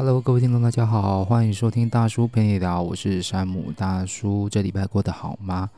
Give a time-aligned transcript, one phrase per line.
[0.00, 4.48] Hello，各位听众，大家好，欢迎收听大叔陪你聊，我是山姆大叔。
[4.48, 5.68] 这礼拜过得好吗？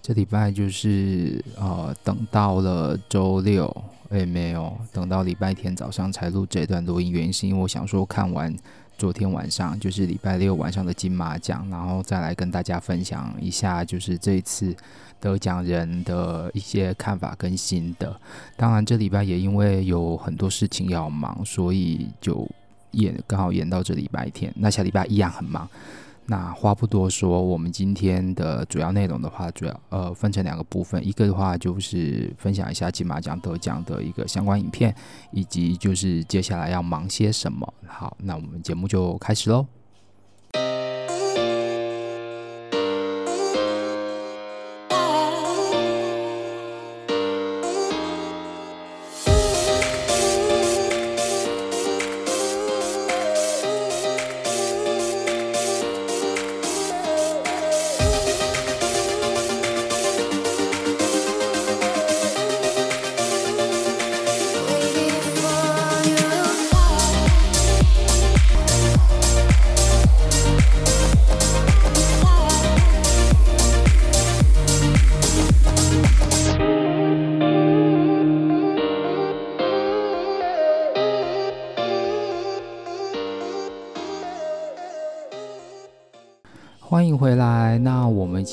[0.00, 3.66] 这礼拜就是呃，等到了周六，
[4.10, 8.54] 诶，没有，等到礼拜天早上才录这段录音，原因是因为我想说看完
[8.96, 14.72] 昨天晚上，就是礼拜六晚上的金马奖，然后再来跟大家分享一下，就是这一次
[15.18, 18.16] 得奖人的一些看法跟心得。
[18.56, 22.48] 当然，这礼拜也因为有很多事情要忙，所以就。
[22.94, 25.68] 演刚好演到这礼拜天，那下礼拜一样很忙。
[26.26, 34.94] 那话不多说，我们今天的主要内容的话，主要呃分成两个部分，一个的话就是分享一下金马奖得奖的一个相关影片，
[35.32, 37.70] 以及就是接下来要忙些什么。
[37.86, 39.66] 好，那我们节目就开始喽。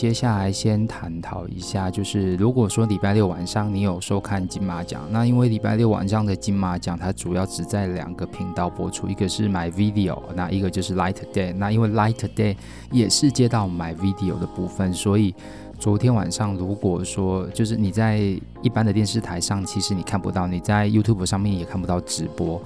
[0.01, 11.53] 接下来先探讨一下，就是如果说礼拜六晚上你有收看金马奖，那因为礼拜六晚上的金马奖，它主要只在两个频道播出，一个是 My Video，那一个就是 Light Day。
[11.53, 12.57] 那因为 Light Day
[12.89, 15.35] 也是接到 My Video 的部分，所以
[15.77, 18.17] 昨天晚上如果说就是你在
[18.63, 22.59] 一般的电视台上，其实你看不到，你在 YouTube 上面也看不到直播。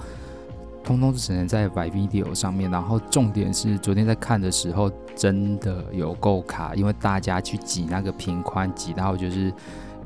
[0.86, 9.52] 通通只能在 MyVideo 上面，然后重点是昨天在看的时候真的有够卡，因为大家去挤那个频宽，挤到就是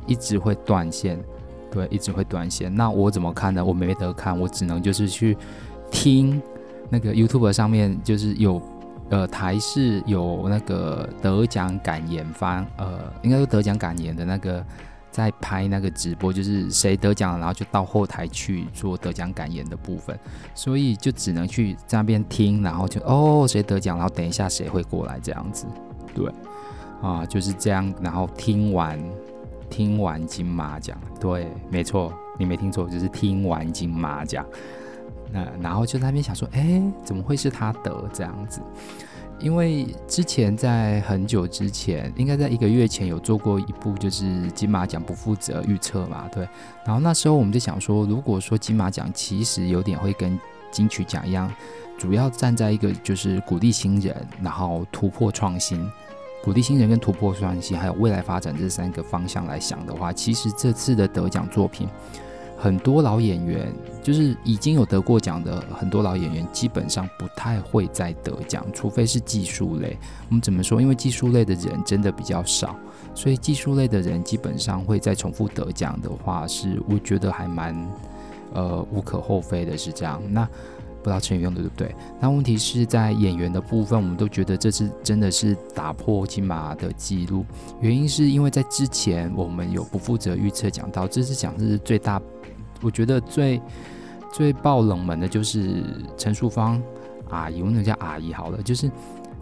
[0.06, 1.22] 一直会断线，
[1.70, 2.74] 对，一直会断线。
[2.74, 3.62] 那我怎么看呢？
[3.62, 5.36] 我没得看，我只能就是去
[5.90, 6.40] 听
[6.88, 8.60] 那个 YouTube 上面就是有
[9.10, 14.64] 呃台视有那个得奖感言方，呃，应该说得奖感言的那个。
[15.10, 20.18] 在拍那个直播，就是谁得奖了，然后就到后台去做得奖感言的部分，
[20.54, 25.66] 所以就只能去在那边听，然后就哦谁得奖，然后等一下谁会过来这样子，
[26.14, 26.32] 对，
[27.02, 28.98] 啊就是这样，然后听完
[29.68, 34.46] 听完金马奖，对，没错，你没听错，就是听完金马奖，
[35.32, 38.60] 那然后就在那边想说，哎，怎么会是他得这样子？
[39.40, 46.48] 因为之前在很久之前，应该在一个月前有做过一部，就是金马奖不负责预测嘛，对。
[46.84, 50.38] 然后那时候我们就想说，如果说金马奖其实有点会跟
[50.70, 51.52] 金曲奖一样，
[51.98, 55.90] 主要站在一个就是鼓励新人，然后突破创新，
[56.42, 61.88] 鼓励新人跟突破创新，还有未来发展这三个方向来想的话，其实这次的得奖作品。
[62.60, 63.72] 很多老演员
[64.02, 69.96] 就是已经有得过奖的很多老演员，基本上不太会再得奖，除非是技术类。
[70.28, 70.78] 我们怎么说？
[70.78, 72.76] 因为技术类的人真的比较少，
[73.14, 77.74] 所以技术类的人基本上会再重复得奖的话，是我觉得还蛮
[78.52, 80.20] 呃无可厚非的，是这样。
[80.28, 80.44] 那
[81.02, 81.94] 不知道成语用的对不对？
[82.20, 87.42] 那问题是在演员的部分，我们都觉得这次真的是打破金马的记录。
[87.80, 92.20] 原因是因为在之前我们有不负责预测讲到，这次奖是最大。
[92.82, 93.60] 我觉得最
[94.32, 95.84] 最爆冷门的就是
[96.16, 96.80] 陈淑芳
[97.28, 98.90] 阿姨，我那叫阿姨好了，就是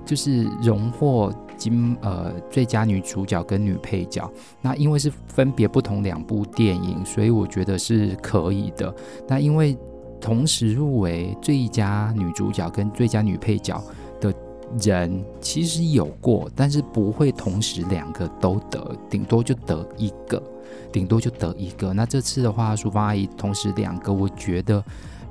[0.04, 4.31] 就是荣获金呃最佳女主角跟女配角。
[4.60, 8.94] 那因为是分别不同两部电影，所以我觉得是可以的。
[9.26, 9.76] 那因为
[10.20, 13.82] 同时入围最佳女主角跟最佳女配角
[14.20, 14.34] 的
[14.81, 20.43] 人其实有过，但是不会同时两个都得，顶多就得一个。
[20.93, 24.83] 顶多就得一个，那这次的话，淑芳阿姨同时两个，我觉得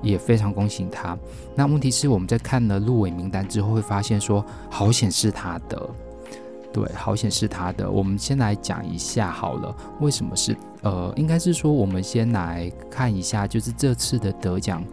[0.02, 1.18] 也非常恭喜她。
[1.56, 5.89] 那问题是我们在看了入围名单之后，会发现说，好险是她的，
[6.72, 7.89] 对，好险是她的。
[7.89, 14.83] 我们先来讲一下好了，为什么是呃，应该是说我们先来看一下，就是这次的得奖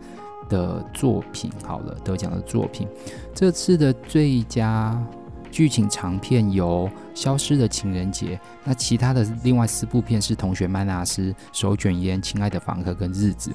[0.49, 2.89] 的作品好了，得奖的作品，
[3.35, 4.99] 这次的最佳。
[5.55, 8.35] 剧情长片有《消失的情人节》，
[8.65, 11.23] 那其他的另外四部片是《同学麦纳斯》、
[11.53, 13.51] 《手卷烟》、《亲爱的房客》跟《日子》。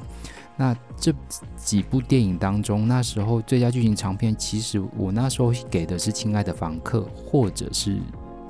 [0.55, 1.13] 那这
[1.57, 7.95] 几部电影当中，那时候最佳剧情长片，其实我那时候给的是《亲爱的房客》或者是《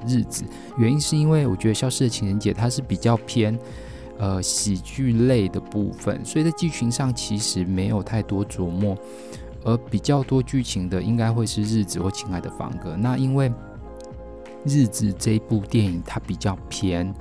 [0.05, 0.43] 日子》，
[0.77, 3.57] 原因是因为我觉得《消失的情人节》它是比较偏
[4.19, 8.95] 呃喜剧类的部分，所以在剧情上其实没有太多琢磨。
[9.63, 12.93] 而比较多剧情的应该会是《日子》或《亲爱的房客》。
[12.97, 13.49] 那因为
[14.65, 17.13] 《日子》这部电影它比较偏。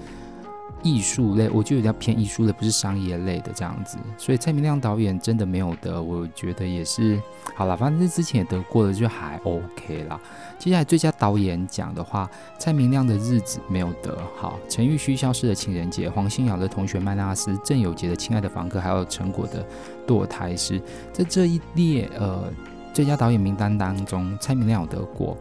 [0.82, 7.20] 艺术类，我觉得比较偏艺术类，不是商业类的这样子，所以蔡明亮导演真的没有得，我觉得也是
[7.54, 10.20] 好了，反正之前也得过了，就还 OK 啦。
[10.58, 19.66] 接下来最佳导演奖的话，蔡明亮的日子没有得，好，陈玉虚消失的情人节，黄信尧的同学麦纳斯，郑有杰的亲爱的房客，还有陈果的
[20.06, 20.80] 堕胎师，
[21.12, 22.50] 在这一列呃
[22.93, 25.37] 最佳导演名单当中，蔡明亮有得过，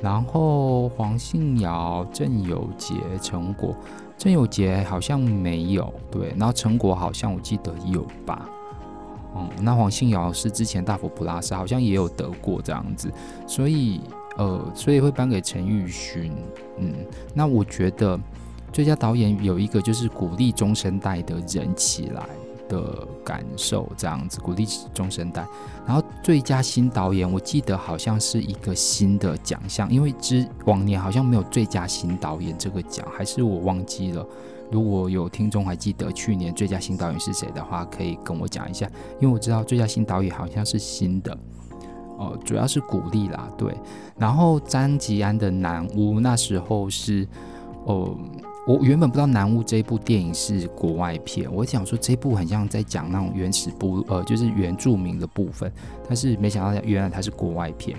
[0.00, 3.74] 然后黄信尧、郑有杰、陈果。
[4.18, 8.48] 郑有杰好像没有对，然后陈果好像我记得有吧，
[9.34, 13.12] 嗯，那黄信尧是之前大佛普拉斯好像也有得过这样子，
[13.48, 14.00] 所以
[14.36, 16.32] 呃，所以会颁给陈玉勋，
[16.78, 16.94] 嗯，
[17.34, 18.16] 那我觉得
[18.72, 22.24] 最佳导演有一个就是鼓励中生代的人起来。
[22.72, 25.46] 的感受这样子，鼓励中生代。
[25.86, 34.26] 然后最佳新导演，我记得好像是一个新的奖项，因为之往年好像没有最佳新导演这个奖，还是我忘记了。
[34.70, 38.90] 如果有听众还记得去年最佳新导演是谁的话，可以跟我讲一下，
[39.20, 41.36] 因为我知道最佳新导演好像是新的。
[42.18, 43.74] 哦、主要是鼓励啦，对。
[44.16, 47.26] 然后张吉安的《南屋》那时候是，
[47.84, 48.16] 哦、
[48.64, 55.70] 我原本不知道《南巫》这部电影是国外片，我想说这部很像在讲那种原始部，呃，就是原住民的部分，
[56.06, 57.98] 但是没想到原来它是国外片。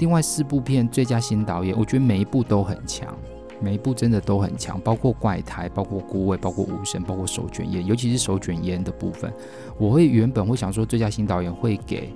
[0.00, 3.16] 另外四部片最佳新导演，我觉得每一部都很强，
[3.60, 9.32] 每一部真的都很强，包括《怪胎》，包括《孤味》，包括《无声》，包括《手卷烟》，尤其是《手卷烟》的部分，
[9.78, 12.12] 我会原本会想说最佳新导演会给，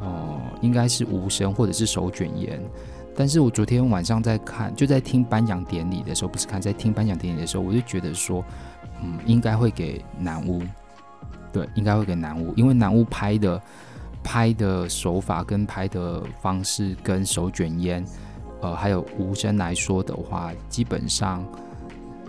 [0.00, 2.58] 呃，应该是《无声》或者是《手卷烟》。
[3.18, 8.44] 但是我昨天晚上在看，就在听颁奖典礼的时候，不是看，在听颁奖典礼的时候，我就觉得说，
[9.02, 10.62] 嗯，应该会给南巫，
[11.52, 13.60] 对，应该会给南巫，因为南巫拍的
[14.22, 18.04] 拍的手法跟拍的方式跟手卷烟，
[18.60, 21.44] 呃，还有无声来说的话，基本上，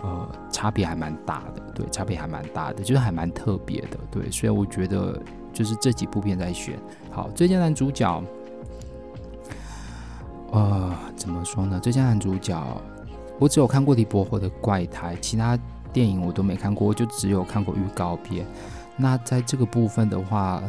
[0.02, 5.22] 呃，差别还蛮大的，对，差别还蛮大的，就是还蛮特别的，对，所以我觉得
[5.52, 6.76] 就是这几部片在选，
[7.12, 8.20] 好，最佳男主角。
[10.52, 11.78] 呃，怎么说呢？
[11.78, 12.60] 最佳男主角，
[13.38, 15.56] 我只有看过李伯侯的《怪胎》，其他
[15.92, 18.44] 电影我都没看过，我就只有看过预告片。
[18.96, 20.60] 那在这个部分的话，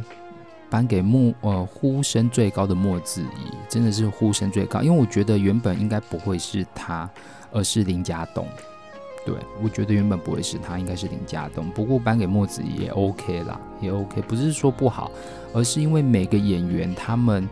[0.70, 7.10] 颁给莫呃呼声最高的莫子仪，真的是呼声最高，因为我觉得原本应该不会是他，
[7.52, 8.46] 而是林家栋。
[9.26, 11.68] 对，我觉得原本不会是他，应该是林家栋。
[11.72, 15.10] 不过颁给莫子怡也 OK 啦，也 OK，不是说不好，
[15.54, 17.50] 而是因为每个演员他们。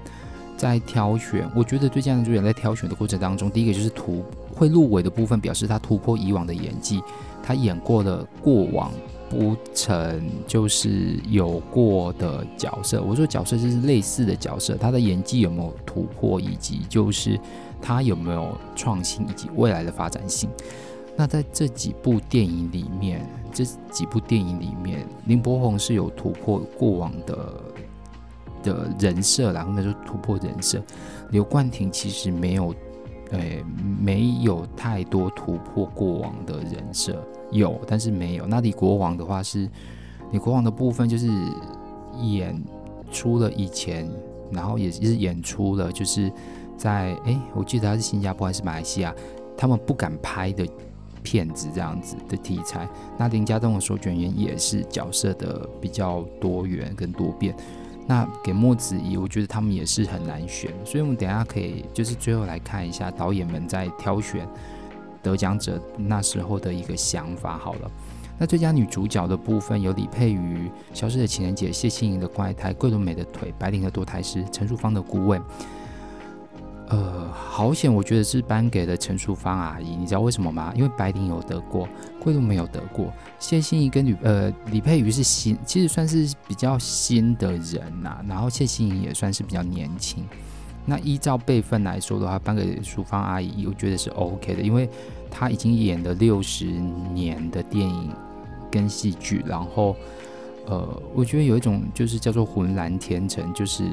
[0.60, 4.22] 在挑选，我觉得最佳男主角在挑选的过程当中，第一个就是突
[4.54, 7.02] 会入围的部分，表示他突破以往的演技，
[7.42, 8.92] 他演过的过往
[9.30, 13.02] 不曾就是有过的角色。
[13.02, 17.40] 我说角色就是类似的角色，他的演技有没有突破，以及就是
[17.82, 20.50] 他有没有创新，以及未来的发展性。
[21.16, 27.50] 那在这几部电影里面，这几部电影里面，林柏宏是有突破过往的。
[28.64, 30.82] 的人设，然后呢就突破人设。
[31.32, 32.74] 刘冠廷其实没有，
[33.32, 33.40] 呃，
[34.02, 38.48] 没有太多突破过往的人设，有，但是没有。
[38.48, 39.70] 那李国王的话是，
[40.32, 41.28] 李国王的部分就是
[42.22, 42.60] 演
[43.12, 44.10] 出了以前，
[44.52, 46.32] 然后也是演出了就是
[46.78, 49.14] 在，哎，我记得他是新加坡还是马来西亚，
[49.56, 50.68] 他们不敢拍的
[51.22, 52.88] 片子这样子的题材。
[53.18, 57.56] 那林家栋的手卷烟也是角色的比较多元跟多变。
[58.10, 64.48] 那给莫子怡，我觉得他们也是很难选，所以我们等下可以就是最后来看一下导演们在挑选
[65.22, 67.56] 得奖者那时候的一个想法。
[67.56, 67.92] 好了，
[68.40, 75.40] 那最佳女主角的部分有李佩瑜《消失的情人节》，谢欣颖的《怪胎》，桂纶镁的腿，白灵的堕胎师，陈淑芳的顾问。
[76.90, 80.74] 呃，好险，我觉得是颁给了陈淑芳阿姨，你知道为什么吗？
[80.76, 81.88] 因为白灵有得过，
[82.20, 83.14] 桂纶没有得过。
[83.38, 88.26] 谢欣怡跟李呃李佩瑜是新，其实算是比较新的人呐、啊。
[88.28, 90.26] 然后谢欣怡也算是比较年轻。
[90.84, 94.90] 那依照辈分来说的话，颁给淑芳阿姨，我觉得是 OK 的，因为
[95.30, 98.10] 她已经演了六十年的电影
[98.72, 99.96] 跟戏剧，然后
[100.66, 103.84] 呃，我觉得有一种就是叫做浑然天成，就是。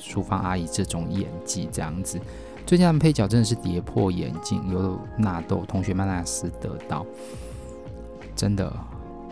[0.00, 2.18] 淑芳阿姨这种演技这样子，
[2.66, 7.04] 最佳的配角真的是跌破眼镜，由纳豆同学曼纳斯得到，
[8.34, 8.72] 真的，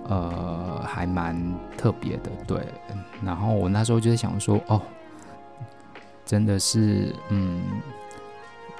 [0.07, 1.37] 呃，还蛮
[1.77, 2.61] 特别的，对。
[3.25, 4.81] 然后我那时候就在想说，哦，
[6.25, 7.61] 真的是，嗯，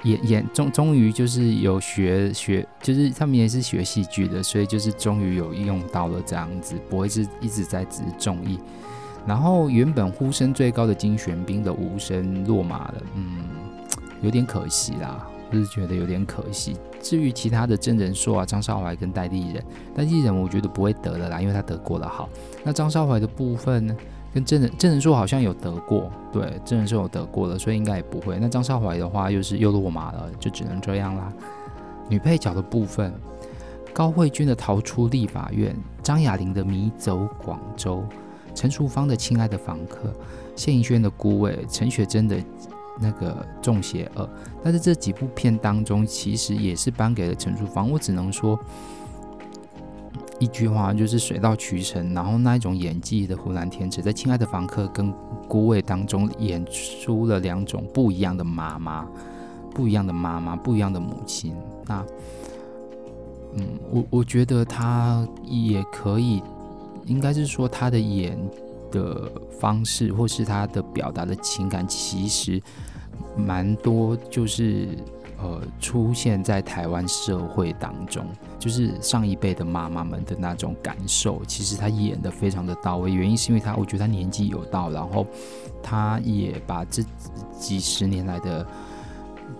[0.03, 8.59] 演演终终于就是有学学，就是他们也是学戏剧的，所以就是终于有用到了这样子，不会是一直在只是综艺。
[9.29, 13.43] 然后原本呼声最高的金玄彬的无声落马了，嗯，
[14.23, 16.75] 有点可惜啦，就是觉得有点可惜。
[16.99, 19.63] 至于其他的郑人硕啊、张韶怀跟戴立人，
[19.95, 22.27] 戴立人我觉得不会得了啦，因为他得过了好。
[22.63, 23.95] 那张韶怀的部分呢，
[24.33, 28.39] 跟郑人郑人硕好像有得过，对，郑人硕有得过了，所以应该也不会。
[28.39, 31.31] 那张韶怀的话又是又落马了，就只能这样啦。
[32.09, 33.13] 女配角的部分，
[33.93, 38.03] 高慧君的逃出立法院，张雅玲的迷走广州，
[38.59, 40.13] 陈淑芳的亲爱的房客，
[40.53, 42.37] 谢盈萱的孤味，陈雪贞的。
[43.01, 44.29] 那个中邪恶，
[44.61, 47.89] 但是这几部片当中，其实也是颁给了陈淑芳。
[47.89, 48.59] 我只能说
[50.37, 52.13] 一句话，就是水到渠成。
[52.13, 55.09] 然后那一种演技的湖南天池，在《亲爱的房客》跟
[55.47, 59.07] 《孤味》当中演出了两种不一样的妈妈，
[59.73, 61.55] 不一样的妈妈，不一样的母亲。
[61.85, 62.05] 那，
[63.53, 66.43] 嗯，我我觉得他也可以，
[67.05, 68.37] 应该是说他的演
[68.91, 72.61] 的方式，或是他的表达的情感，其实。
[73.37, 74.97] 蛮多就是
[75.41, 78.25] 呃出现在台湾社会当中，
[78.57, 83.11] 就是上一辈的妈妈们的那种感受，其实他演得非常的到位。
[83.11, 85.25] 原因是因为他，我觉得他年纪有到，然后
[85.81, 87.03] 他也把这
[87.57, 88.65] 几十年来的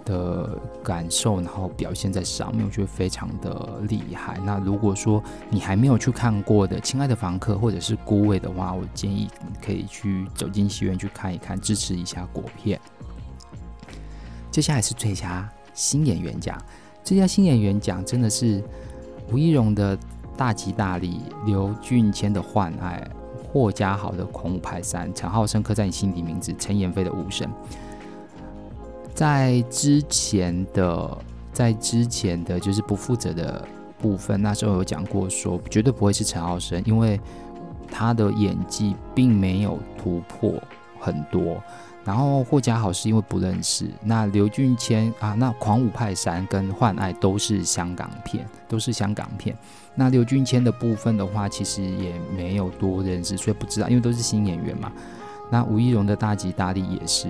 [0.06, 4.40] 的感受，然后表现在上面，我觉得非常的厉害。
[4.46, 12.80] 那如果说你还没有去看过的《亲爱的房客》或者是《孤味》的话，我建议你可以去走进戏院去看一看，支持一下国片。
[14.52, 16.58] 接下来是最佳新演员奖，
[17.04, 18.64] 最佳新演员奖真的是
[19.32, 19.98] 吴怡蓉的
[20.36, 23.08] 大吉大利，刘俊谦的幻爱，
[23.52, 27.48] 霍家豪的狂舞派三，陈浩生刻在你心底名字，陈妍霏的无声。
[29.20, 31.18] 在之前的，
[31.52, 37.20] 在之前的就是不负责的部分，那时候有讲过说绝对不会是陈浩生，因为
[37.92, 40.54] 他的演技并没有突破
[41.02, 41.62] 很多。
[42.06, 49.54] 然后霍家豪是因为不认识，那刘俊谦啊，那《狂舞派三》跟《幻爱》都是香港片，都是香港片。
[49.96, 54.90] 那刘俊谦的部分的话，其实也没有多认识，所以不知道，因为都是新演员嘛。
[55.52, 57.28] 那吴亦荣的大吉大利也是。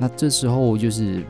[0.00, 1.22] 那这时候就是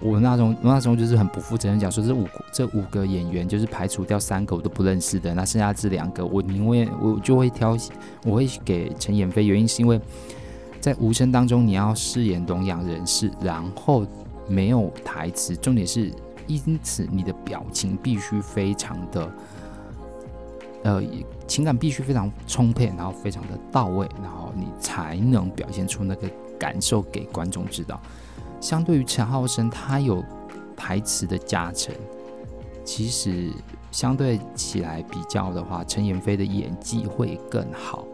[0.00, 7.74] 我那种我那时候就是很不负责任讲说，这五这五个演员就是排除掉三个我都不认识的，那剩下这两个我宁愿我就会挑，
[8.24, 9.98] 我会给陈妍霏，原因是因为。
[10.78, 14.06] 在无声当中，你要饰演聋哑人士，然后
[14.46, 16.12] 没有台词，重点是
[16.46, 19.28] 因此你的表情必须非常的，
[20.86, 21.02] 呃，
[21.48, 28.00] 情感必须非常充沛，然后非常的到位，然后你才能表现出那个感受给观众知道。
[28.60, 30.22] 相对于陈浩生，他有
[30.76, 31.92] 台词的加成，
[32.84, 33.50] 其实
[33.90, 38.04] 相对起来比较的话，陈妍霏的演技会更好。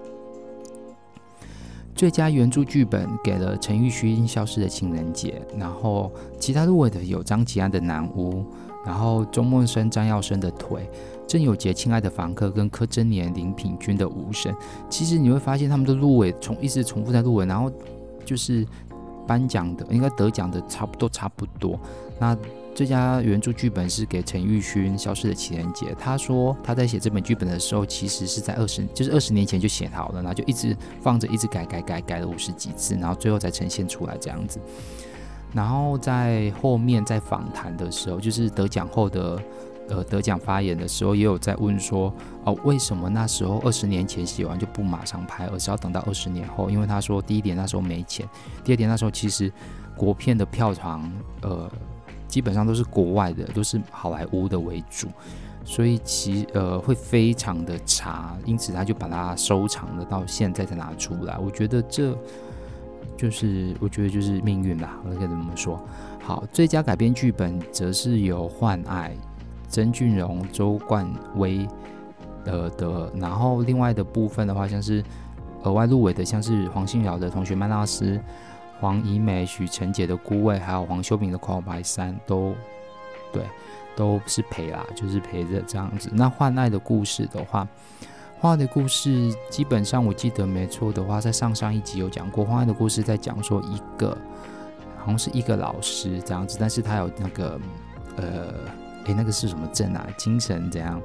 [1.94, 6.10] 最佳原著剧本给了陈玉勋《消失的情人节》，然后
[6.40, 8.40] 其他入围的有张吉安的《南屋》，
[8.86, 10.88] 然后钟孟生、张耀升的《腿》，
[11.32, 14.52] 郑有杰《亲爱的房客》跟柯贞年、林品君的《无声》。
[14.90, 17.72] 其实你会发现他们的入围重一直重复在入围，然后
[18.22, 18.66] 就是
[19.26, 21.80] 颁奖的应该得奖的差不多差不多。
[22.18, 22.36] 那
[22.74, 25.86] 最佳原著剧本是给陈玉勋《消失的情人节》。
[25.98, 34.60] 他说他在写这本剧本的时候，其实是在二十，就是二十年前就写好了，然后就一直放着，一直改改改改了五十几次，然后最后才呈现出来这样子。
[35.54, 39.42] 然后在后面在访谈的时候，就是得奖后的
[39.88, 42.12] 呃得奖发言的时候，也有在问说
[42.44, 46.68] 哦，为什么那时候二十年前写完就不马上拍，而是要等到二十年后？
[46.70, 48.28] 因为他说第一点那时候没钱，
[48.64, 49.52] 第二点那时候其实
[49.96, 51.12] 国片的票房
[51.42, 51.70] 呃。
[52.28, 55.06] 基本上都是国外的，都是好莱坞的为主，
[55.66, 61.36] 所以其呃会非常的差，因此他就把它收藏了，到现在才拿出来。
[61.36, 62.16] 我觉得这
[63.18, 65.78] 就是我觉得就是命运吧，我可以这么说。
[66.22, 69.14] 好，最佳改编剧本则是由《幻爱》
[69.72, 71.66] 曾俊荣、周冠威
[72.44, 75.02] 呃的，然后另外的部分的话，像是
[75.64, 78.20] 额外入围的，像是黄信尧的同学麦纳斯。
[78.80, 82.52] 黄怡美、许承杰的孤味，还有黄修平的狂舞派三，都
[83.32, 83.44] 对，
[83.94, 86.10] 都是陪啦，就是陪着这样子。
[86.12, 87.64] 那换爱的故事的话，
[88.40, 92.44] 换爱的故事基本上我记得没错的话，在上上一集有讲过。
[92.44, 94.18] 换爱的故事在讲说一个，
[94.98, 97.60] 好像是一个老师这样子，但是他有那个
[98.16, 98.52] 呃，
[99.06, 100.06] 诶，那个是什么症啊？
[100.16, 101.00] 精神怎样？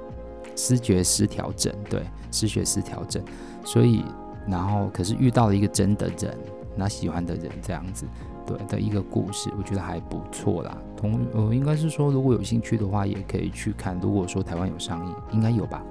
[0.56, 3.24] 失觉失调症，对，失觉失调症。
[3.63, 4.04] 所以，
[4.48, 6.38] 然后可是遇到了一个真的人。
[6.80, 8.06] 那喜欢的人这样子，
[8.46, 10.77] 对的一个故事，我觉得还不错啦。
[10.96, 14.00] 同呃，应该是说，如果有兴趣的话，也可以去看。
[14.00, 15.84] 如果说台湾有上映，应该有吧。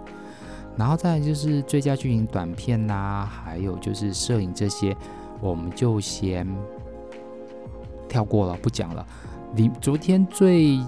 [0.77, 4.97] 然后再就是最佳剧情短片呐、啊，还有就是摄影这些，
[5.41, 6.47] 我们就先
[8.09, 9.05] 跳过了，不讲了。
[9.57, 10.79] 你昨天最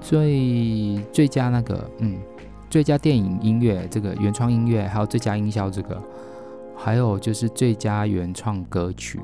[0.00, 2.16] 最最佳那个，嗯，
[2.70, 6.00] 最佳电影音乐这个原创音乐，还有最佳音效这个，
[6.76, 9.20] 还有就是最佳原创歌曲，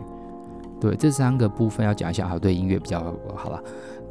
[0.80, 2.26] 对，这三个部分要讲一下。
[2.26, 3.62] 好，对音乐比较好了。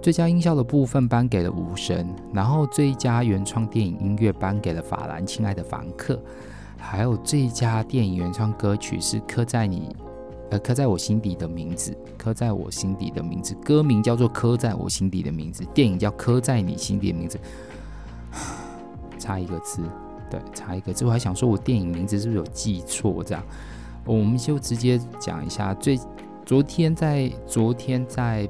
[0.02, 6.16] 最佳音效的部分颁给了无声，然后最佳原创电影音乐颁给了法兰《亲爱的房客》，
[6.78, 9.96] 还有最佳电影原创歌曲是刻在你，
[10.52, 17.40] 呃，刻在我心底的名字，刻在我心底的名字，歌名叫做《刻在我心底的名字》，电影叫《刻在你心底的名字》，
[19.18, 19.82] 差一个字，
[20.30, 23.24] 对，差一个字，我还想说我电影名字是不是有记错？
[23.24, 23.44] 这样，
[24.06, 26.00] 我们就直接讲一下最
[26.46, 28.48] 昨天在昨天在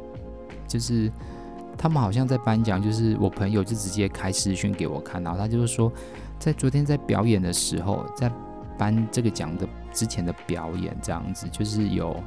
[0.67, 1.09] 就是。
[1.77, 5.91] 他们好像在颁奖，就是我朋友就直接开视讯给我看，然后他就是说，
[6.37, 8.31] 在昨天在表演的时候，在
[8.77, 12.21] 颁这个奖的之前的表演，这样子就是有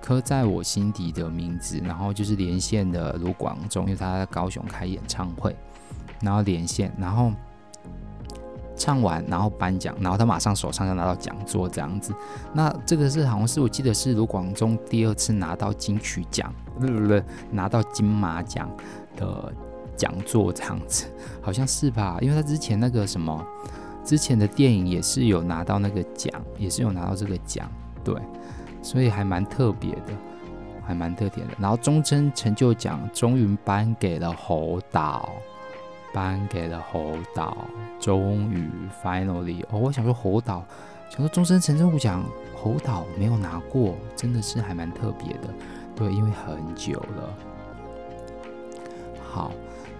[0.00, 5.54] 刻在我心底的名字，然后就是连线的卢广仲，因为他在高雄开演唱会，
[6.20, 7.32] 然后连线，然后。
[8.76, 12.12] 唱完，然后颁奖，然后他马上手上就拿到讲座这样子。
[12.52, 18.68] 那这个是好像是我记得是卢广仲第二次拿到金曲奖，不不不，拿到金马奖
[19.14, 19.54] 的
[19.96, 21.06] 讲座这样子，
[21.40, 22.18] 好像是吧？
[22.20, 23.46] 因为他之前那个什么，
[24.04, 27.70] 之前的电影也是有拿到那个奖，也是有拿到这个奖，
[28.04, 28.14] 对，
[28.82, 30.12] 所以还蛮特别的，
[30.86, 31.50] 还蛮特别的。
[31.58, 35.32] 然后终身成就奖终于颁给了侯导。
[36.12, 37.56] 颁给了侯导，
[37.98, 38.70] 终于
[39.02, 40.64] finally 哦，我想说侯导，
[41.10, 45.48] 想说终身成就奖，侯导没有拿过，真的是还蛮特别的，
[45.96, 47.34] 对，因为很久了。
[49.28, 49.50] 好，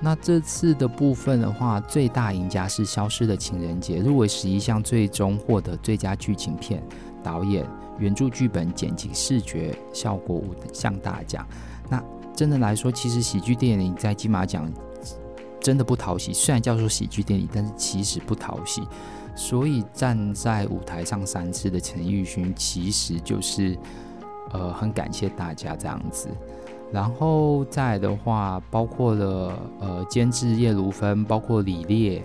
[0.00, 6.82] 那这次的部分的话，最大赢家是《消失的情人节》，入围十一项，最终获得最佳剧情片、
[7.22, 7.66] 导演、
[7.98, 11.46] 原著剧本、剪辑、视觉效果五项大奖。
[11.88, 12.02] 那
[12.34, 14.70] 真的来说，其实喜剧电影在金马奖。
[15.60, 18.83] 真的不讨喜，虽然叫做喜剧电影，但是其实不讨喜。
[19.35, 23.74] 所以站在舞台上三次的陈玉勋，其实就是
[24.52, 26.28] 呃很感谢大家这样子。
[26.94, 32.24] 然后再的话，包括了呃监制叶如芬，包括李烈，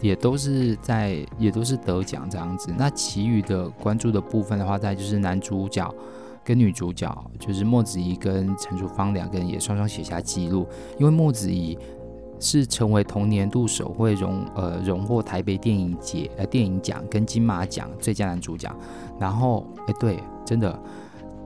[0.00, 2.72] 也都是在也都是得奖这样子。
[2.78, 5.92] 那其余的关注的部分的话，再就是男主角
[6.44, 10.64] 跟女主角，就是莫子仪跟陈淑芳两个人也双双写下纪录，
[10.96, 11.76] 因为莫子仪。
[12.44, 18.68] 是成为同年度首位荣呃荣获台北电影节呃电影奖跟金马奖最佳男主角，
[19.16, 20.76] 然后哎对，真的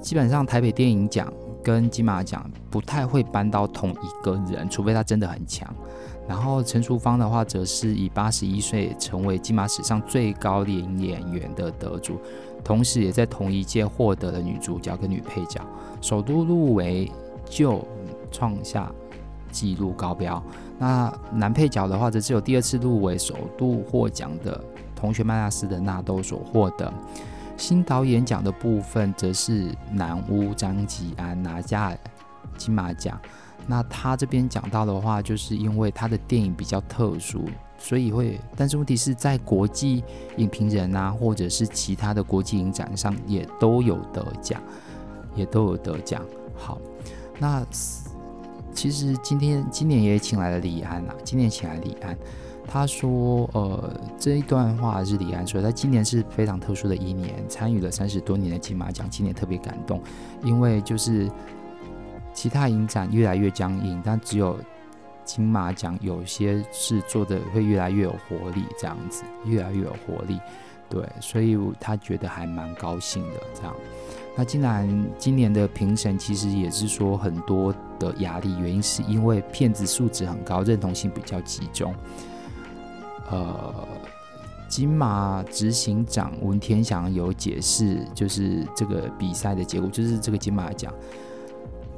[0.01, 1.31] 基本上台北电影奖
[1.67, 5.69] 跟金马奖不太会颁到同一个人，除非他真的很强。
[6.29, 12.21] 然后陈淑芳的话，则是以八十一岁成为金马史上最高龄演员的得主，
[12.63, 15.61] 同时也在同一届获得了女主角跟女配角，
[16.01, 17.11] 首度入围
[17.47, 17.85] 就
[18.31, 18.89] 创下
[19.51, 20.41] 纪录高标。
[20.79, 24.63] 那男配角的话，则是有第二次入围、首度获奖的
[24.95, 26.93] 同学麦纳斯的纳豆所获得。
[27.57, 31.97] 新导演奖的部分，则是南屋张吉安拿下
[32.57, 33.21] 金马奖。
[33.67, 37.45] 那他这边讲到的话，就是因为他的电影比较特殊，
[37.79, 40.05] 所以会，但是问题是在国际
[40.37, 44.63] 影评人啊，或者是其他的国际影展上，也都有得奖，
[45.35, 46.23] 也都有得奖。
[46.55, 46.79] 好，
[47.39, 47.65] 那。
[48.75, 52.15] 其实今天今年也请来了李安啊，今年请来李安，
[52.69, 60.03] 他说，呃，这一段话是李安说，他今年是非常特殊的一年，参与了三十多年的金马奖，今年特别感动，
[60.43, 61.31] 因为就是
[62.35, 64.59] 其他影展越来越僵硬，但只有
[65.25, 70.39] 金马奖有些事做得会越来越有活力，这样子越来越有活力，
[70.89, 73.75] 对，所以他觉得还蛮高兴的这样。
[74.37, 81.95] 那既然今年的评审其实也是说很多的压力，原因是因为片子素质很高，认同性比较集中。
[83.31, 83.89] 呃，
[84.69, 90.93] 金马执行长文天祥有解释，就是这个比赛的结果，就是这个金马奖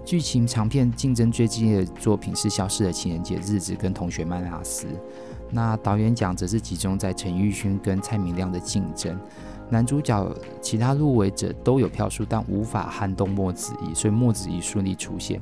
[0.04, 4.86] 剧情长片竞争最激烈的作品是《消失的情人节》、《日子》跟《同学麦拉斯》。
[5.50, 9.18] 那导演奖则是集中在陈玉勋跟蔡明亮的竞争。
[9.70, 15.38] 男主角其他入围者都有票数，但无法撼动莫子仪，所以莫子仪顺利出现。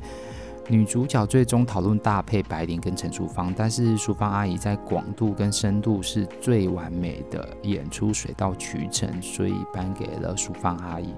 [0.68, 11.14] 女主角最终讨论搭配白灵跟陈淑芳，但是淑芳阿姨在广度跟深度是最完美的演出，水到渠成，所以颁给了淑芳阿姨。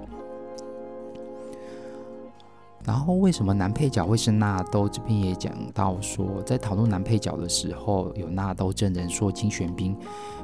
[2.85, 4.89] 然后为什么男配角会是纳豆？
[4.89, 9.97] 这边也讲到说，在讨论男配角的时候，有纳豆证人说金玄彬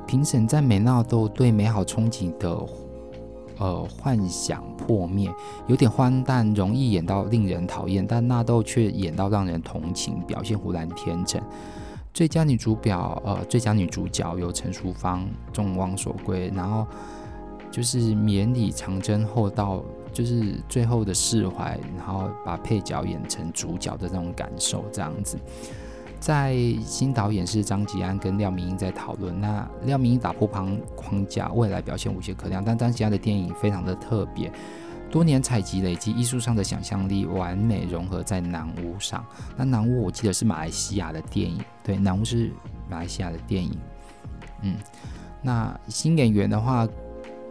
[0.06, 2.54] 评审在美纳豆对美好憧憬的
[3.58, 5.32] 呃幻想破灭，
[5.66, 11.40] 有点荒诞，容易演到令人讨厌，但纳豆却演到让人同情，表现浑然天成。
[12.12, 16.86] 最佳女主角呃，最佳女主角由陈淑芳众望所归，然后
[17.70, 19.82] 就是绵里长征后到。
[20.12, 25.36] 就是最后的释怀，然后把配角演成主角的那种感受，这样子。
[26.24, 26.56] 在
[26.86, 32.64] 新导演是张吉安跟廖明英在讨论，那廖明英打破框框架，未来表现无懈可量。
[32.64, 34.50] 但张吉安的电影非常的特别，
[35.10, 39.22] 多年采集累积艺术上的想象力，完美融合在南屋上。
[39.54, 42.50] 那南屋我记得是马来西亚的电影，对，南屋是
[42.88, 43.78] 马来西亚的电影。
[44.62, 44.76] 嗯，
[45.42, 46.88] 那新演员的话。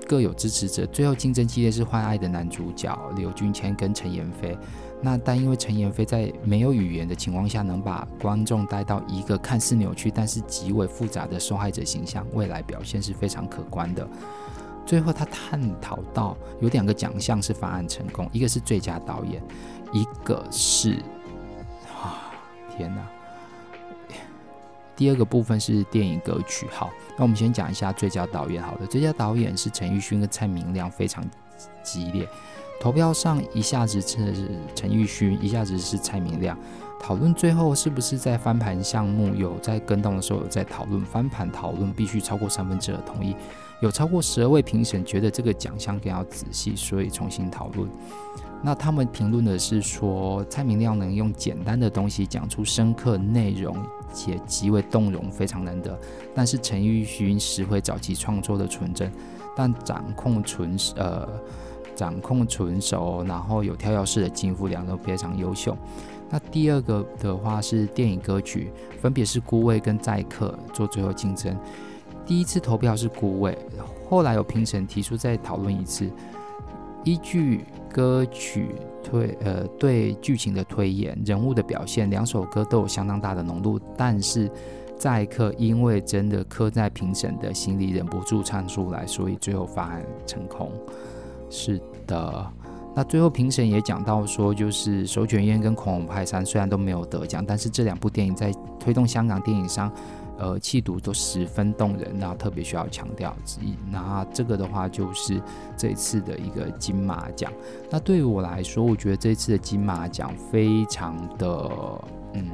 [0.06, 4.56] 各有支持者，最后竞争激烈是《换爱》的男主角刘俊谦跟陈妍霏。
[5.06, 14.08] 那但因为陈妍霏在没有语言的情况下，能把观众带到一个看似扭曲但是极为复杂的受害者形象，未来表现是非常可观的。
[14.86, 19.44] 最后他探讨到有两个奖项是方案成功，一个是最佳导演，
[19.92, 20.94] 一个是
[22.02, 22.32] 啊
[22.76, 23.06] 天哪！
[24.96, 28.64] 第二个部分是电影歌曲，好，那我们先讲一下最佳导演。
[28.64, 31.22] 好的，最佳导演是陈玉勋跟蔡明亮，非常
[31.82, 32.26] 激烈。
[32.80, 36.58] 投票上一下子是陈玉勋，一下子是蔡明亮。
[37.00, 43.36] 讨论最后是不是在翻盘项目有在更动的时候有在讨论翻盘讨论必须超过三分之二同意，
[43.82, 47.90] 有超过十二位评审觉得这个奖项更要仔细，所以重新讨论。
[48.62, 53.76] 那他们评论的是说，蔡明亮能用简单的东西讲出深刻内容，
[54.14, 56.00] 且极为动容，非常难得。
[56.34, 59.12] 但是陈玉勋拾回早期创作的纯真，
[59.54, 61.28] 但掌控纯呃
[61.96, 65.78] 掌控纯熟，然后有跳跃式的进步，两都非常优秀。
[66.30, 71.58] 那第二个的话是电影歌曲，分别是《孤位》跟《载客》做最后竞争。
[72.26, 73.52] 第一次投票是《孤位》，
[74.10, 76.10] 后来有评审提出再讨论一次，
[77.04, 77.66] 依据。
[77.94, 78.70] 歌曲
[79.04, 84.50] 推呃对剧情的推演，人物的表现，两首歌都有相当大的浓度，但是
[84.98, 90.72] 载客因为真的刻在评审的心里，忍不住唱出来，所以最后方案成功。
[91.56, 92.52] 是的，
[92.96, 99.92] 那最后评审也讲到说，就是《手卷烟》跟《恐龙派三》虽然都没有得奖，但是这两部电影在推动香港电影上。
[100.36, 103.76] 呃，气度都十分动人，那特别需要强调之一。
[103.92, 105.40] 那这个的话，就是
[105.78, 107.54] 这一次的一个金马奖。
[107.90, 111.70] 那对于我来说，我觉得这一次的金马奖非常的，
[112.34, 112.50] 嗯，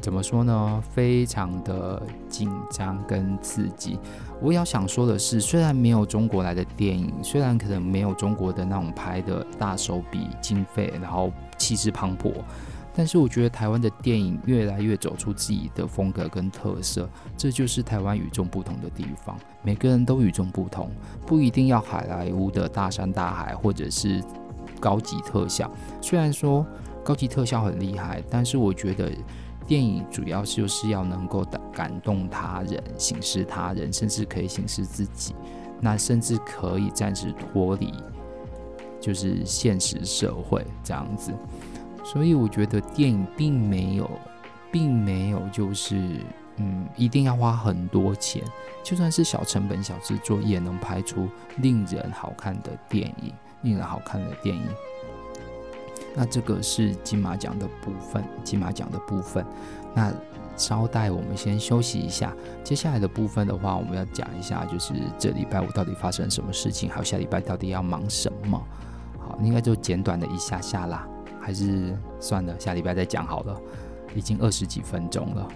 [0.00, 0.82] 怎么说呢？
[0.94, 3.98] 非常的紧张跟刺激。
[4.40, 12.32] 我要想说的是，虽然没有中国来的电影，虽然可能没有中国的那种拍的大手笔经费，然后气势磅礴。
[12.94, 19.38] 但是我觉得台湾的电影越来越走出自己的风格跟特色，这就是台湾与众不同的地方。
[19.62, 20.90] 每个人都与众不同，
[21.24, 24.20] 不一定要好莱坞的大山大海或者是
[24.80, 25.70] 高级特效。
[26.00, 26.66] 虽然说
[27.04, 29.12] 高级特效很厉害，但是我觉得
[29.68, 35.34] 电影主要就是要能够感动他人、省思他人，甚至可以省思自己，
[35.78, 37.92] 那甚至可以暂时脱离
[38.98, 41.32] 就是现实社会这样子。
[42.02, 44.10] 所以我觉得电影并没有，
[44.72, 46.18] 并没有就是，
[46.56, 48.42] 嗯，一定要花很多钱，
[48.82, 51.28] 就算是小成本小制作，也能拍出
[51.58, 54.66] 令人好看的电影，令人好看的电影。
[56.18, 59.46] 那这个是金马奖的部分，金马奖的部分。
[59.94, 60.12] 那
[60.56, 62.34] 稍待，我们先休息一下。
[62.64, 68.60] 接下来的部分的话，我们要讲一下，就是这礼拜五到底发生什么事情，还有下礼拜到底要忙什么。
[69.20, 71.06] 好，应该就简短的一下下啦。
[71.40, 73.56] 还是算了，下礼拜再讲好了。
[74.14, 75.48] 已经二十几分钟了，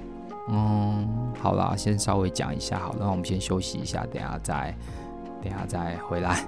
[0.48, 1.09] 嗯，
[1.40, 2.94] 好啦，先稍微讲一下好。
[3.01, 4.77] 那我们先休息一下，等下再，
[5.42, 6.46] 等下再回来。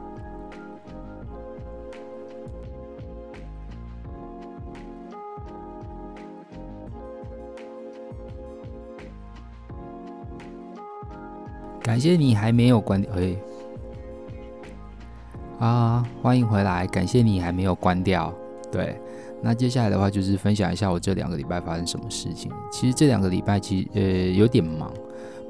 [11.85, 13.37] 感谢你还没有关掉，哎，
[15.59, 18.33] 啊，欢迎回来，感谢你还没有关掉，
[18.73, 18.99] 对。
[19.43, 22.51] 那接下来的话就是分享一下我这两个礼拜发生什么事情。
[22.73, 24.91] 其实这两个礼拜其实呃有点忙，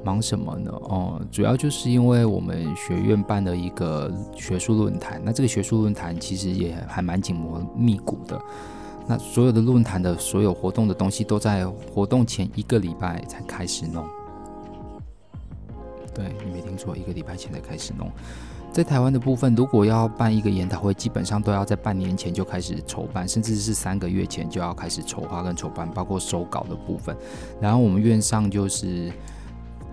[0.04, 0.72] 忙什么呢？
[0.72, 8.42] 哦，主要就是因为我们学院办了一个学术论坛，那这个学术论坛其实也还蛮紧锣密鼓的。
[9.06, 14.04] 那所有的论坛的所有活动的东西都在活动前一个礼拜才开始弄。
[16.14, 18.10] 对，你没听错，一个礼拜前才开始弄。
[18.72, 27.16] 在台湾的部分，如果要办一个研讨会，基本上都要在半年前就开始筹办，甚至是三个月前就要开始筹划跟筹办，包括手稿的部分。
[27.60, 29.12] 然后我们院上就是，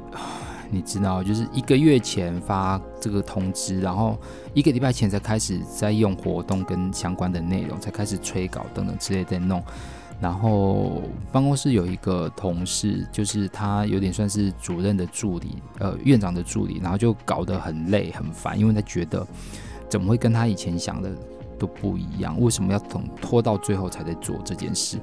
[0.71, 4.17] 你知道，就是一个月前发这个通知，然后
[4.55, 9.63] 一个礼拜前才开始在用活动跟相关的内容，才开始催稿等等之类的弄。
[10.21, 19.25] 然后办公室有一个同事，就是他有点算是主任的助理，呃，院长的助理，然后就搞得很累很烦，因为他觉得
[19.89, 21.09] 怎么会跟他以前想的
[21.57, 22.39] 都不一样？
[22.39, 24.99] 为什么要等拖到最后才在做这件事？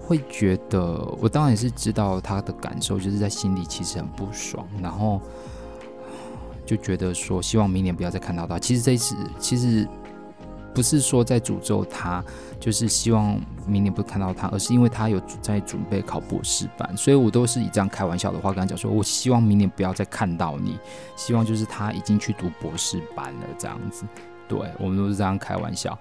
[0.00, 5.20] 会觉得我当然也是知道他的感受，就是在心里其实很不爽，然后
[6.64, 8.56] 就觉得说希望明年不要再看到他。
[8.56, 9.84] 其实这次其实。
[10.74, 12.24] 不是说在诅咒他，
[12.60, 20.78] 就是希望明年不看到他，而是因为他有在准备考博士班，所以我都是以这样开玩笑的话跟他讲说，我希望明年不要再看到你，
[21.16, 24.04] 希望就是他已经去读博士班了这样子。
[24.46, 25.98] 对，我们都是这样开玩笑。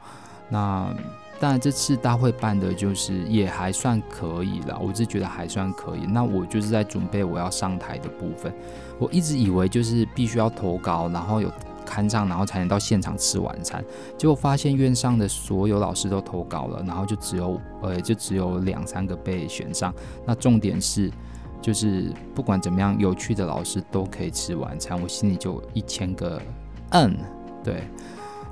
[0.50, 0.94] 那
[1.40, 6.06] 当然这次大会办的就是也还算可以了，我是觉得还算可以。
[6.08, 8.54] 那我就是在准备我要上台的部分，
[9.00, 11.52] 我一直以为就是必须要投稿，然后有。
[11.88, 13.84] 看上，然后才能到现场吃晚餐。
[14.18, 19.94] 结果发现院上的所有老师都投稿了，然后就只有呃，就只有两三个被选上。
[20.26, 21.10] 那重点是，
[21.62, 25.02] 就是不管怎么样，有趣的老师都可以吃晚餐。
[25.02, 26.42] 我心里就一千个
[26.90, 27.18] 嗯，
[27.64, 27.84] 对，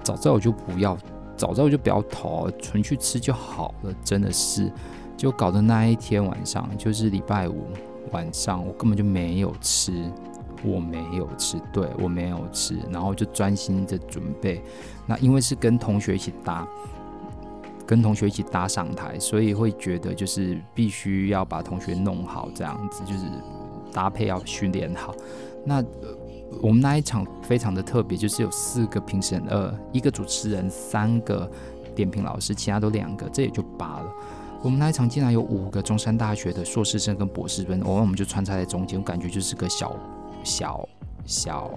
[0.01, 0.97] 早知道我就不要，
[1.35, 3.93] 早知道我就不要投，纯去吃就好了。
[4.03, 4.71] 真的是，
[5.17, 7.67] 就搞得那一天晚上，就是礼拜五
[8.11, 10.09] 晚上，我根本就没有吃。
[10.63, 14.61] 我没有吃，对，我没有吃，然后就专心的准备。
[15.05, 16.67] 那因为是跟同学一起搭，
[17.85, 23.25] 跟同学一起搭上台，所以会觉得就是必须要把同学弄好，这样子就是
[23.93, 25.13] 搭配要训练好。
[25.63, 25.83] 那
[26.61, 31.49] 我们那一场非常的特别，就是有四个评审，呃，一个主持人，三个
[31.93, 34.13] 点评老师，其他都两个，这也就罢了。
[34.63, 39.95] 我们那一场竟然有五个中山大学的硕士生跟博士生，我我们就穿插在中间，我感觉就是个小。
[40.45, 40.87] 小
[41.25, 41.69] 小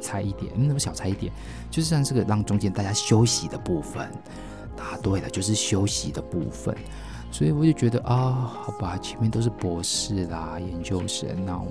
[0.00, 1.32] 猜一点，嗯，那么小猜一点，
[1.70, 4.10] 就是像这个让中间大家休息的部分。
[4.76, 6.72] 答对了，就是休息的部分。
[7.32, 11.68] 所以我就觉得啊、好吧，前面都是博士啦、研究生，那我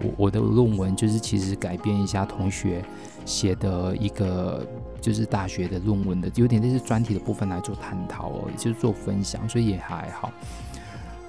[0.00, 2.82] 我我的论文就是其实改变一下同学
[3.26, 4.64] 写的一个
[5.00, 10.32] 就是大学的论文的，有点类似专题的部分来做探讨哦，也就是做分享，所以也还好。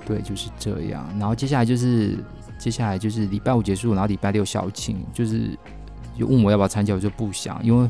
[0.05, 1.05] 对，就是这样。
[1.17, 2.23] 然后接下来就是。
[2.59, 5.57] 接下来就是礼拜五结束，然后礼拜六校庆，就是
[6.17, 7.89] 就问我要不要参加，我就不想，因为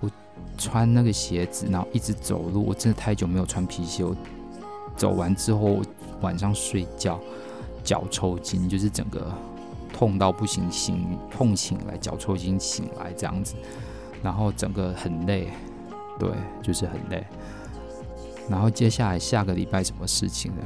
[0.00, 0.10] 我
[0.58, 4.14] 穿那个鞋子，然后一直走路，我真的太久没有穿皮鞋，我
[4.98, 5.80] 走完之后
[6.20, 7.18] 晚上睡觉
[7.82, 9.32] 脚抽筋，就是整个
[9.94, 13.54] 痛到不行，醒痛醒来脚抽筋醒来这样子，
[14.22, 15.48] 然后整个很累，
[16.18, 16.28] 对，
[16.62, 17.24] 就是很累。
[18.46, 20.62] 然后接下来下个礼拜什么事情呢？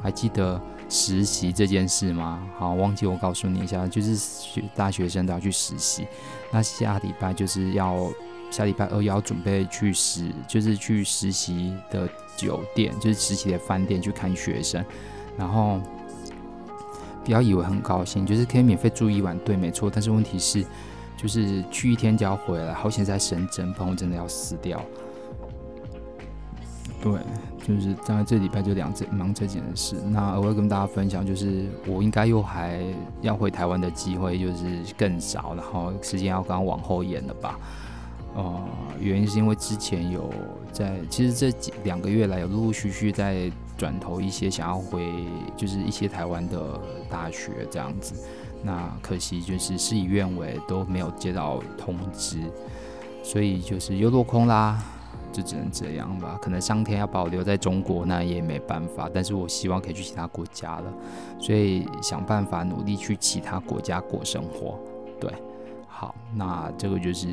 [0.00, 0.60] 还记得？
[0.90, 2.46] 实习这件事吗？
[2.58, 6.06] 好，忘记我告诉你一下，就是学大学生都要去实习。
[6.50, 8.10] 那下礼拜就是要
[8.50, 14.84] 下礼拜二要准备去实，就是去实习的酒店，就是实习的饭店去看学生。
[15.38, 15.80] 然后
[17.24, 19.88] 不要以为很高兴，就是可以免费住一晚，对，没错。
[19.88, 20.66] 但是问题是，
[21.16, 24.84] 就是去一天就要回来，好险在深圳，朋友真的要死掉。
[27.00, 27.12] 对。
[27.74, 32.80] 就是大概这礼拜就两这忙这件事，那我会跟大家分享，就是我应该又还
[33.22, 37.58] 要回台湾的机会就是更少，然后时间要刚往后延了吧？
[38.36, 38.64] 呃，
[39.00, 40.32] 原因是因为之前有
[40.72, 45.04] 在，其实这几两个月来有陆陆续续在转投一些想要回，
[45.56, 48.14] 就是一些台湾的大学这样子，
[48.62, 52.38] 那可惜就是事与愿违，都没有接到通知，
[53.24, 54.80] 所以就是又落空啦。
[55.32, 59.08] 就只能这样吧，可能上天要把我留在中国，那也没办法。
[59.12, 60.92] 但是我希望可以去其他国家了，
[61.38, 64.78] 所以想办法努力去其他国家过生活。
[65.20, 65.32] 对，
[65.88, 67.28] 好，那这个就是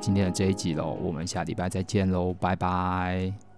[0.00, 3.51] 今天的这一集喽，我们下礼拜再见喽，拜拜。